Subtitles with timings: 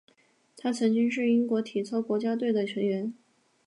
[0.57, 3.13] 他曾经是英国体操国家队的成员。